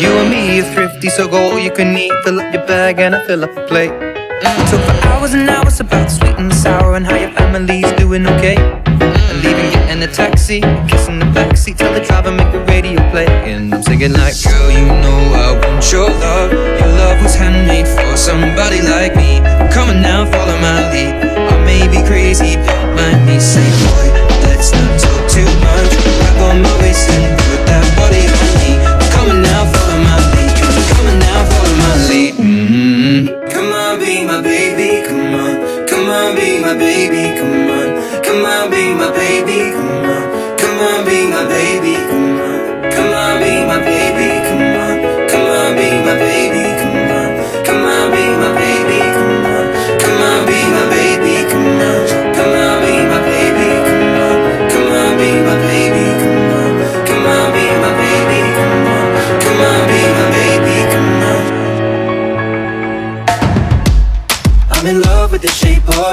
You 0.02 0.10
and 0.20 0.28
me 0.28 0.60
are 0.60 0.74
thrifty, 0.74 1.08
so 1.08 1.26
go 1.26 1.52
all 1.52 1.58
you 1.58 1.72
can 1.72 1.96
eat. 1.96 2.12
Fill 2.24 2.38
up 2.38 2.52
your 2.52 2.66
bag 2.66 3.00
and 3.00 3.14
I 3.16 3.26
fill 3.26 3.42
up 3.42 3.56
a 3.56 3.66
plate. 3.66 3.88
Talk 4.68 4.82
for 4.84 5.08
hours 5.08 5.32
and 5.32 5.48
hours 5.48 5.80
about 5.80 6.10
sweet 6.10 6.36
and 6.36 6.52
sour 6.52 6.96
and 6.96 7.06
how 7.06 7.16
your 7.16 7.30
family's 7.30 7.90
doing 7.92 8.26
okay. 8.26 8.56
And 8.58 9.38
leaving, 9.42 9.70
getting 9.72 10.02
a 10.02 10.12
taxi, 10.12 10.60
kissing 10.90 11.20
the 11.20 11.28
backseat, 11.36 11.78
tell 11.78 11.94
the 11.94 12.00
driver 12.00 12.30
make 12.30 12.52
the 12.52 12.60
radio 12.68 13.00
play. 13.12 13.28
And 13.50 13.72
I'm 13.72 13.82
singing 13.82 14.12
like, 14.12 14.36
girl, 14.44 14.70
you 14.70 14.84
know 14.84 15.20
I 15.44 15.48
want 15.64 15.90
your 15.90 16.10
love. 16.10 16.52
Your 16.52 16.92
love 17.00 17.22
was 17.22 17.34
handmade 17.34 17.88
for 17.88 18.14
somebody 18.14 18.82
like 18.82 19.16
me. 19.16 19.40
Come 19.72 19.88
on 19.88 20.02
now, 20.02 20.30
follow 20.30 20.58
my 20.60 20.92
lead. 20.92 21.14
I 21.52 21.56
may 21.64 21.88
be 21.88 22.06
crazy, 22.06 22.56
don't 22.56 22.94
mind 22.94 23.24
me. 23.24 23.40
Say, 23.40 23.64
boy, 23.88 24.06
let's 24.44 24.70
not 24.70 25.00
talk 25.00 25.30
too 25.30 25.48
much 25.64 26.19
my 26.48 26.72
waist 26.80 27.08
and 27.10 27.36
put 27.38 27.60
that 27.68 27.84
body 27.96 28.24
on 28.24 28.48
me. 28.60 28.70
Coming 29.12 29.42
now, 29.42 29.62
follow 29.72 29.98
my 30.00 30.16
lead. 30.32 30.52
Coming 30.96 31.18
now, 31.20 31.40
follow 31.52 31.74
my 31.84 31.92
lead. 32.08 32.34
Mm-hmm. 32.34 33.50
Come 33.52 33.70
on, 33.72 33.98
be 34.00 34.24
my 34.24 34.40
baby, 34.40 35.06
come 35.06 35.34
on. 35.34 35.86
Come 35.86 36.08
on, 36.08 36.36
be 36.36 36.60
my 36.60 36.74
baby, 36.74 37.36
come 37.38 37.70
on. 37.70 37.88
Come 38.24 38.44
on. 38.44 38.69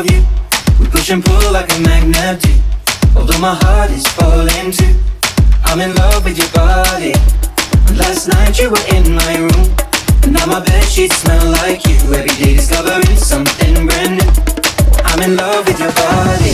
you. 0.05 0.23
We 0.79 0.87
push 0.87 1.09
and 1.09 1.23
pull 1.23 1.51
like 1.51 1.71
a 1.75 1.79
magnet 1.79 2.41
do. 2.41 2.53
Although 3.15 3.39
my 3.39 3.55
heart 3.55 3.89
is 3.89 4.05
falling 4.07 4.71
too. 4.71 4.93
I'm 5.63 5.79
in 5.81 5.95
love 5.95 6.23
with 6.23 6.37
your 6.37 6.49
body. 6.51 7.13
Last 7.97 8.27
night 8.27 8.59
you 8.59 8.69
were 8.69 8.85
in 8.93 9.15
my 9.15 9.37
room. 9.37 9.75
And 10.23 10.33
now 10.33 10.45
my 10.45 10.59
bed 10.59 10.83
sheets 10.83 11.17
smell 11.17 11.51
like 11.51 11.85
you. 11.87 11.95
Every 12.13 12.35
day 12.37 12.55
discovering 12.55 13.17
something 13.17 13.87
brand 13.87 14.17
new. 14.19 14.29
I'm 15.03 15.21
in 15.23 15.35
love 15.35 15.65
with 15.65 15.79
your 15.79 15.91
body. 15.93 16.53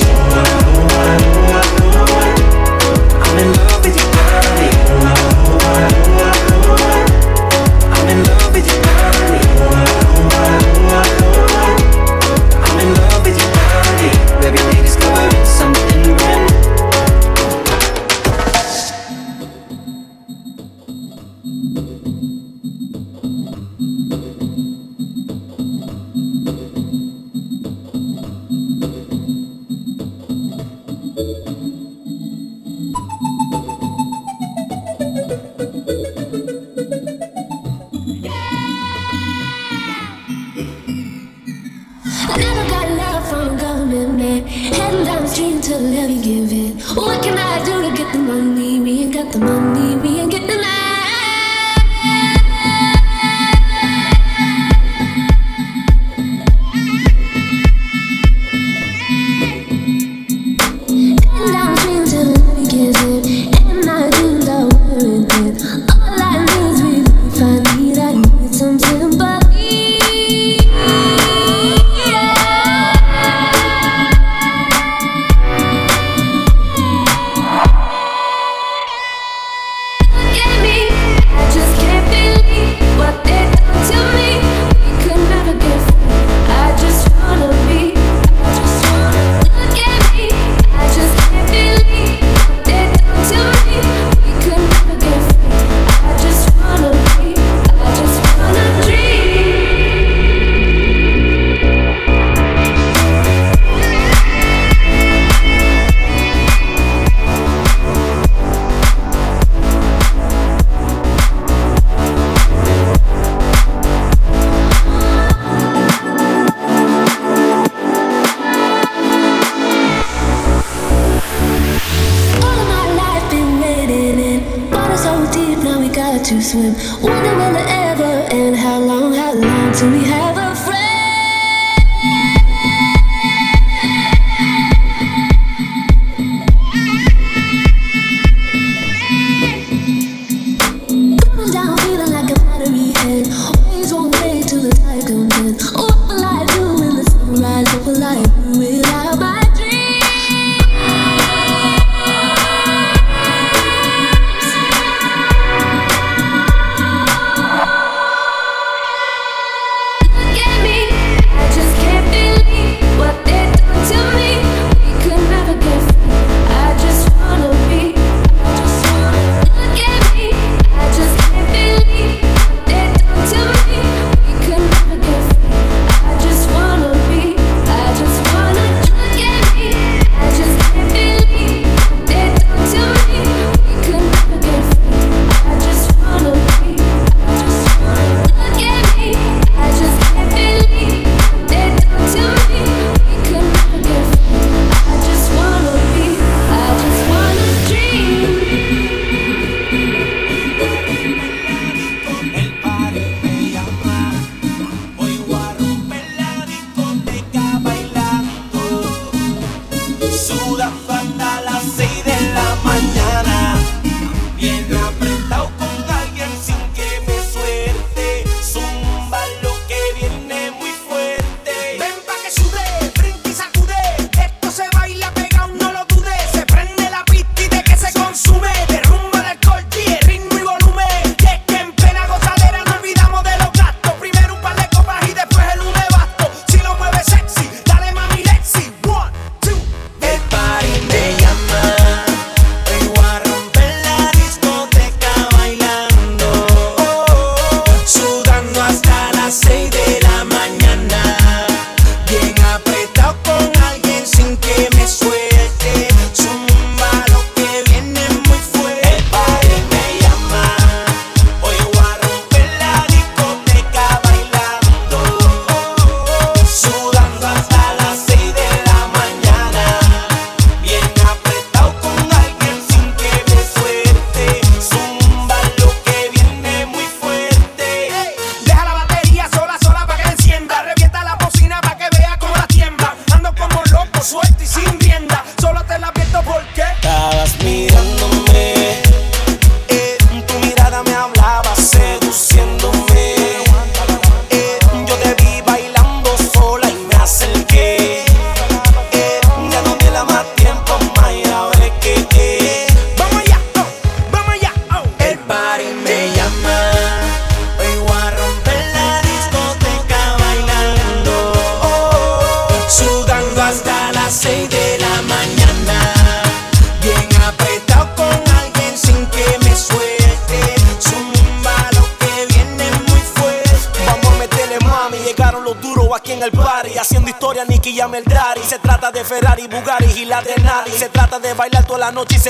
have 130.06 130.38
a. 130.38 130.43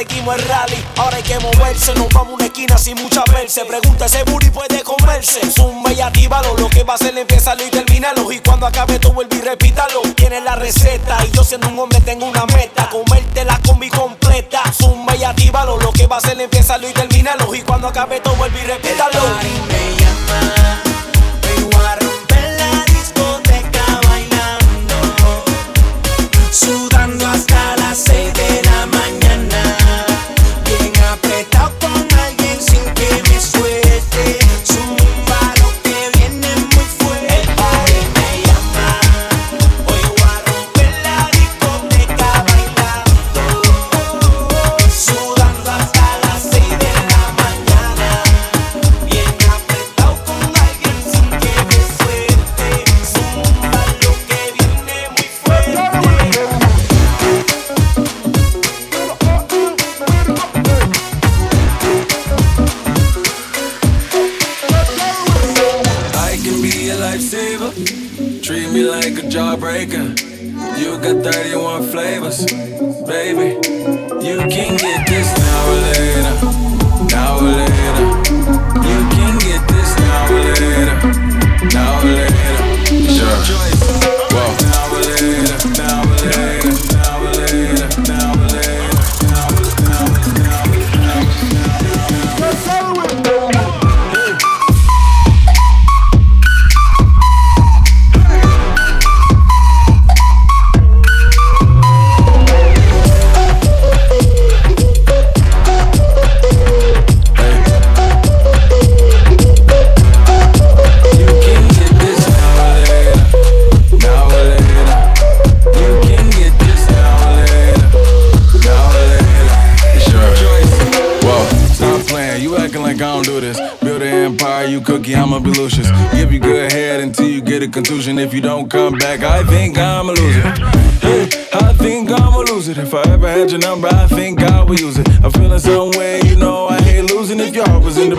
seguimos 0.09 0.42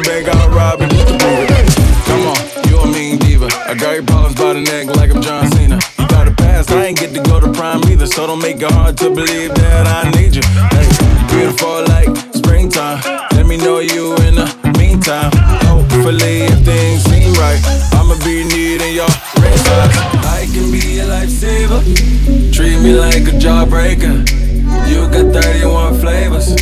bank, 0.05 0.29
I'll 0.29 0.51
rob 0.51 0.81
it 0.83 0.91
just 0.91 1.09
to 1.09 1.17
prove 1.19 1.49
it. 1.49 1.67
Come 2.05 2.29
on, 2.29 2.39
you 2.69 2.79
a 2.79 2.87
mean 2.87 3.19
diva. 3.19 3.49
I 3.67 3.75
got 3.75 3.95
your 3.95 4.05
problems 4.05 4.37
by 4.37 4.53
the 4.53 4.61
neck 4.61 4.87
like 4.97 5.11
I'm 5.11 5.23
John 5.23 5.49
Cena. 5.53 5.81
You 5.99 6.07
got 6.09 6.29
a 6.29 6.33
past, 6.33 6.71
I 6.71 6.87
ain't 6.87 6.99
get 6.99 7.15
to 7.15 7.23
go 7.23 7.41
to 7.41 7.51
prime 7.53 7.83
either, 7.89 8.07
so 8.07 8.27
don't 8.27 8.41
make 8.41 8.61
it 8.61 8.71
hard 8.71 8.97
to 8.99 9.11
believe 9.11 9.55
that 9.55 9.87
I 9.87 10.11
need 10.11 10.37
you. 10.37 10.45
Hey, 10.73 10.85
you 10.85 11.09
beautiful 11.33 11.85
like 11.89 12.13
springtime. 12.37 13.01
Let 13.33 13.47
me 13.47 13.57
know 13.57 13.79
you 13.79 14.15
in 14.29 14.37
the 14.37 14.49
meantime. 14.79 15.33
Hopefully, 15.65 16.53
if 16.53 16.61
things 16.65 17.03
seem 17.05 17.33
right, 17.35 17.61
I'ma 17.97 18.15
be 18.25 18.45
needing 18.45 18.95
your 18.95 19.11
red 19.41 19.59
socks. 19.65 19.97
I 20.37 20.47
can 20.53 20.71
be 20.71 21.01
a 21.01 21.07
lifesaver. 21.09 21.81
Treat 22.53 22.79
me 22.81 22.93
like 22.93 23.25
a 23.25 23.35
jawbreaker. 23.41 24.45
You 24.89 25.09
got 25.09 25.33
31 25.33 26.01
flavors, 26.01 26.55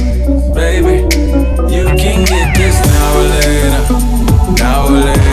baby. 0.55 1.03
You 1.73 1.87
can 1.97 2.25
get 2.25 2.62
or 3.23 3.29
later, 3.29 4.55
now 4.59 4.87
or 4.87 5.01
later. 5.01 5.32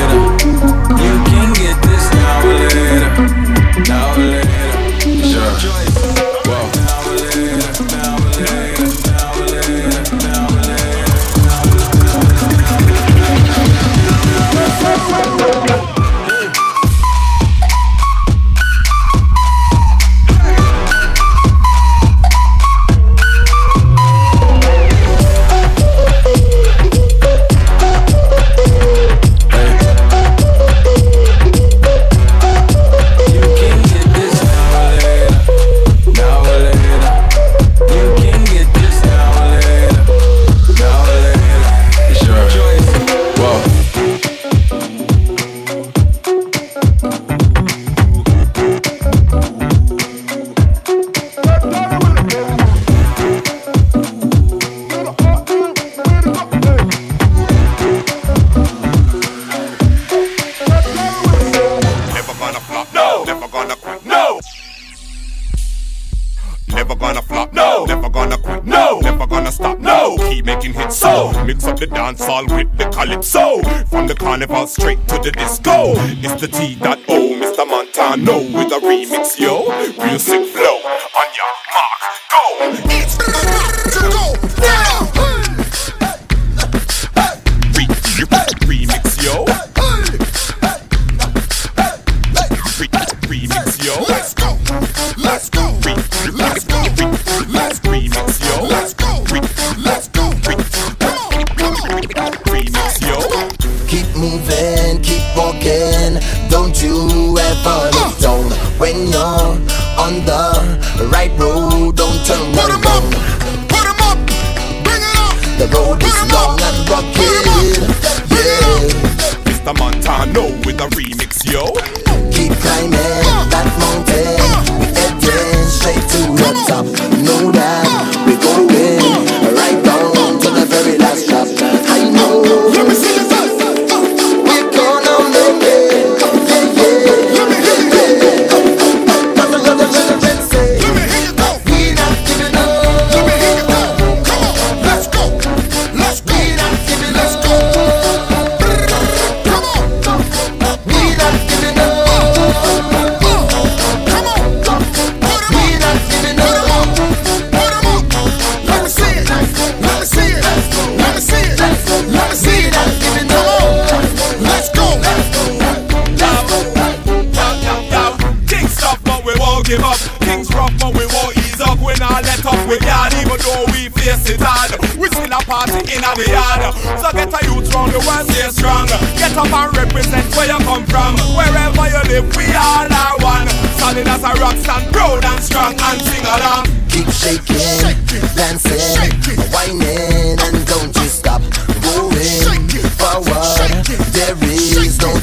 dancehall 71.89 72.47
with 72.55 72.77
the 72.77 72.85
calypso. 72.89 73.61
From 73.89 74.07
the 74.07 74.15
carnival 74.15 74.67
straight 74.67 75.05
to 75.07 75.17
the 75.19 75.31
disco. 75.31 75.93
It's 76.21 76.39
the 76.41 76.47
T.O. 76.47 76.95
Oh, 77.09 77.29
Mr. 77.41 77.67
Montano 77.67 78.39
with 78.57 78.71
a 78.71 78.79
remix, 78.79 79.39
yo. 79.39 79.67
Real 80.03 80.19
sick 80.19 80.45
flow 80.47 80.77
on 80.77 81.27
your 81.35 81.53
mark. 81.73 82.28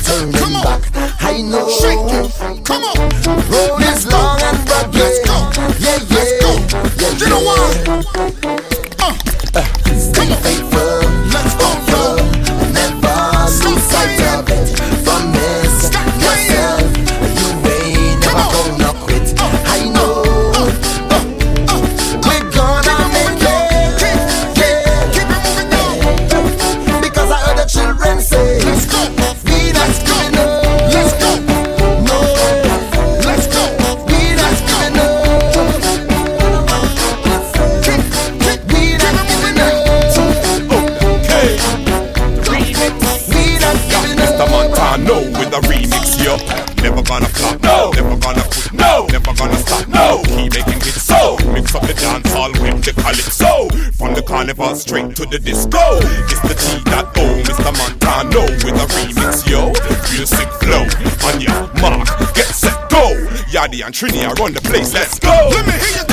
turning 0.05 0.33
back. 0.63 0.83
I 1.23 1.43
know. 1.43 1.69
Shake 1.69 1.99
it. 1.99 2.65
Come 2.65 2.83
on. 2.83 2.97
Roll 3.51 3.79
straight 54.97 55.17
to 55.17 55.27
the 55.27 55.39
disco. 55.39 55.79
It's 56.33 56.41
the 56.41 56.55
G.O. 56.57 57.43
Mr. 57.45 57.73
Montano 57.77 58.43
with 58.65 58.81
a 58.81 58.87
remix, 58.97 59.49
yo. 59.49 59.69
music 60.17 60.27
sick 60.27 60.49
flow. 60.61 60.85
On 61.29 61.41
your 61.41 61.69
mark, 61.81 62.09
get 62.35 62.47
set, 62.47 62.89
go. 62.91 63.13
Yadi 63.53 63.85
and 63.85 63.95
Trini, 63.95 64.25
I 64.25 64.33
run 64.33 64.55
the 64.55 64.61
place, 64.63 64.95
let's 64.95 65.19
go. 65.19 65.29
Let 65.29 65.67
me 65.67 65.73
hear 65.73 66.01
you 66.01 66.06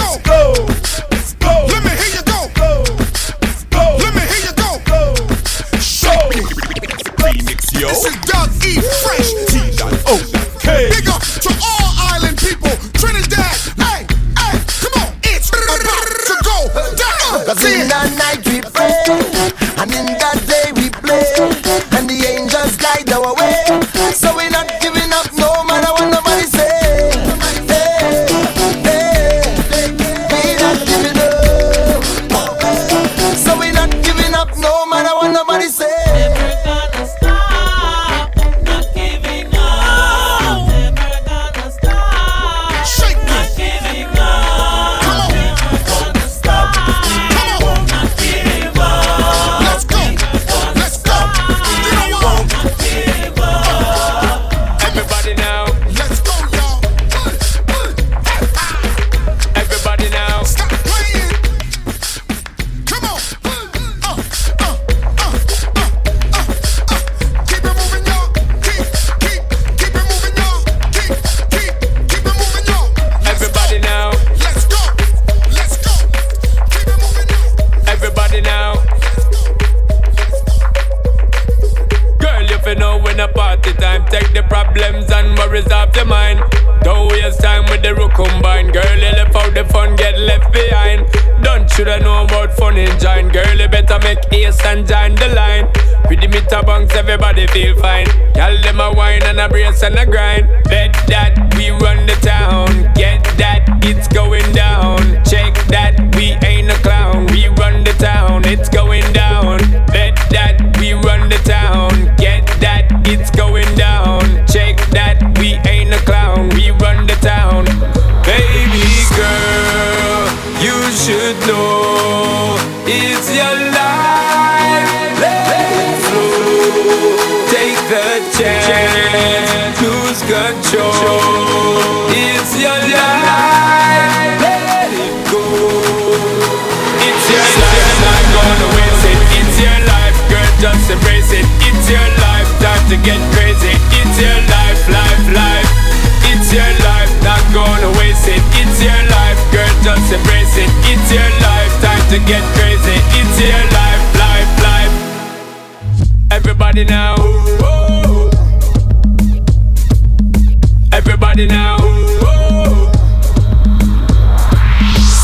now. 161.35 161.77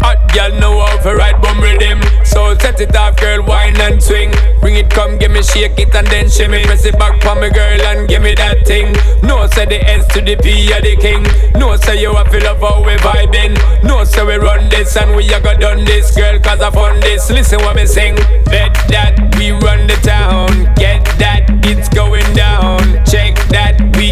Hot 0.02 0.34
girl 0.34 0.60
know 0.60 0.80
how 0.82 0.98
to 1.04 1.16
ride 1.16 1.40
bum 1.42 1.60
rhythm. 1.62 2.02
So 2.26 2.58
set 2.58 2.82
it 2.82 2.96
off, 2.96 3.18
girl, 3.18 3.44
wine 3.44 3.80
and 3.80 4.02
swing. 4.02 4.32
Bring 4.60 4.76
it, 4.76 4.90
come, 4.90 5.18
give 5.20 5.32
me 5.32 5.44
shake 5.44 5.78
it 5.78 5.94
and 5.94 6.08
then 6.08 6.30
shimmy. 6.30 6.64
Press 6.64 6.86
it 6.86 6.98
back 6.98 7.22
for 7.22 7.36
me, 7.36 7.50
girl, 7.52 7.82
and 7.82 8.08
give 8.08 8.24
me 8.24 8.34
that 8.36 8.66
thing. 8.66 8.94
No, 9.22 9.46
say 9.48 9.66
the 9.66 9.86
S 9.88 10.08
to 10.14 10.22
the 10.22 10.36
P 10.38 10.72
of 10.74 10.82
the 10.82 10.96
king. 10.98 11.24
No, 11.60 11.76
say 11.76 12.02
you 12.02 12.12
a 12.12 12.26
feel 12.26 12.48
of 12.48 12.60
how 12.60 12.84
we 12.84 12.96
vibing. 12.98 13.54
No, 13.84 14.04
say 14.04 14.26
we 14.26 14.38
run 14.38 14.68
this 14.70 14.96
and 14.96 15.16
we 15.16 15.32
a 15.32 15.40
go 15.40 15.56
done 15.56 15.86
this, 15.86 16.16
girl, 16.16 16.40
cause 16.40 16.62
I 16.62 16.72
found 16.72 17.04
this. 17.04 17.30
Listen 17.30 17.60
what 17.60 17.76
me 17.76 17.86
sing. 17.86 18.16
Bet 18.46 18.74
that 18.90 19.36
we 19.38 19.52
run 19.52 19.86
the 19.86 20.00
town. 20.02 20.74
Get 20.76 21.06
that, 21.20 21.46
it's 21.66 21.90
going 21.90 22.34
down. 22.34 23.06
Check 23.06 23.36
that, 23.50 23.78
we 23.96 24.09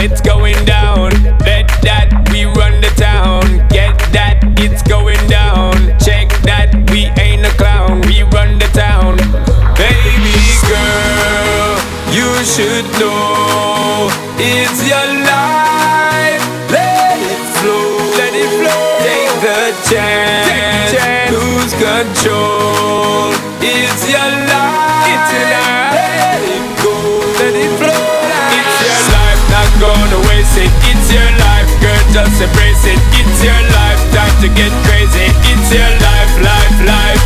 it's 0.00 0.20
going 0.22 0.56
down. 0.64 1.10
Bet 1.44 1.68
that 1.84 2.08
we 2.32 2.44
run 2.44 2.80
the 2.80 2.88
town. 2.96 3.44
Get 3.68 3.96
that, 4.16 4.40
it's 4.56 4.82
going 4.82 5.20
down. 5.28 5.76
Check 6.00 6.32
that, 6.48 6.72
we 6.90 7.12
ain't 7.20 7.44
a 7.44 7.52
clown. 7.60 8.00
We 8.08 8.24
run 8.32 8.58
the 8.58 8.70
town. 8.72 9.20
Baby 9.76 10.40
girl, 10.64 11.76
you 12.16 12.28
should 12.48 12.88
know 12.96 14.08
it's 14.40 14.80
your 14.88 15.08
life. 15.28 16.40
Let 16.72 17.20
it 17.20 17.44
flow, 17.60 18.00
let 18.16 18.32
it 18.32 18.50
flow. 18.56 18.84
Take 19.04 19.36
the 19.44 19.60
chance, 19.84 20.96
lose 21.28 21.72
control. 21.76 23.36
It's 23.60 24.08
your 24.08 24.30
life. 24.48 25.12
It's 25.12 25.28
your 25.36 25.46
life. 25.52 25.89
Just 32.20 32.42
embrace 32.42 32.84
it. 32.84 33.00
It's 33.16 33.40
your 33.40 33.62
life, 33.72 34.00
time 34.12 34.36
to 34.44 34.48
get 34.52 34.72
crazy. 34.84 35.24
It's 35.48 35.68
your 35.72 35.92
life, 36.04 36.32
life, 36.44 36.76
life. 36.84 37.22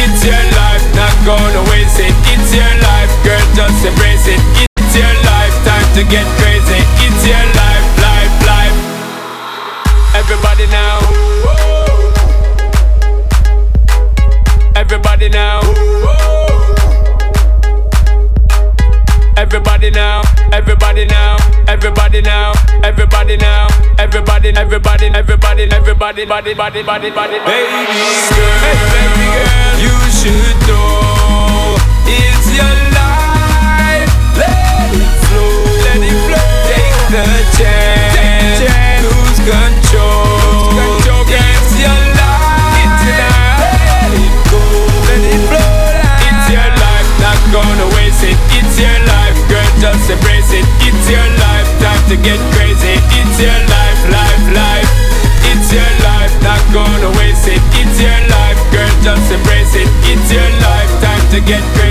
It's 0.00 0.24
your 0.24 0.44
life, 0.56 0.84
not 0.96 1.12
gonna 1.28 1.62
waste 1.68 2.00
it. 2.00 2.14
It's 2.32 2.48
your 2.56 2.72
life, 2.88 3.12
girl, 3.20 3.44
just 3.52 3.84
embrace 3.84 4.26
it. 4.32 4.40
It's 4.80 4.96
your 4.96 5.14
life, 5.28 5.54
time 5.68 5.88
to 5.96 6.02
get 6.08 6.24
crazy. 6.40 6.80
It's 7.04 7.22
your 7.28 7.44
life, 7.60 7.86
life, 8.00 8.34
life. 8.48 8.76
Everybody 10.16 10.66
now. 10.72 10.96
Everybody 14.74 15.28
now. 15.28 15.60
Everybody 19.36 19.90
now, 19.90 20.22
everybody 20.52 21.06
now, 21.06 21.36
everybody 21.68 22.20
now, 22.22 22.52
everybody 22.82 23.36
now, 23.36 23.68
everybody, 23.98 24.50
everybody, 24.56 25.06
everybody, 25.06 25.64
everybody, 25.70 26.24
body, 26.26 26.54
body, 26.54 26.82
body, 26.82 27.10
body, 27.10 27.38
baby 27.46 27.86
girl, 27.90 28.56
baby 28.92 29.26
girl, 29.34 29.78
you 29.84 29.96
should 30.10 30.58
know 30.68 31.76
it's 32.06 32.46
your 32.56 32.76
life. 32.96 34.10
Let 34.36 34.92
it 34.94 35.12
flow, 35.26 35.52
let 35.84 36.02
it 36.02 36.18
flow. 36.26 36.50
Take 36.70 36.98
the 37.14 37.26
chance, 37.56 39.04
lose 39.04 39.38
control. 39.38 39.79
Get 61.50 61.62
crazy. 61.74 61.89